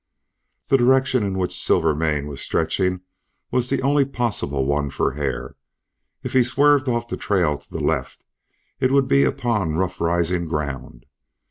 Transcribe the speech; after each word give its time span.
The 0.69 0.77
direction 0.79 1.21
in 1.21 1.37
which 1.37 1.63
Silvermane 1.63 2.25
was 2.25 2.41
stretching 2.41 3.01
was 3.51 3.69
the 3.69 3.83
only 3.83 4.03
possible 4.03 4.65
one 4.65 4.89
for 4.89 5.11
Hare. 5.11 5.55
If 6.23 6.33
he 6.33 6.43
swerved 6.43 6.89
off 6.89 7.07
the 7.07 7.17
trail 7.17 7.59
to 7.59 7.69
the 7.69 7.79
left 7.79 8.25
it 8.79 8.89
would 8.91 9.07
be 9.07 9.21
upon 9.21 9.75
rough 9.75 10.01
rising 10.01 10.45
ground. 10.45 11.05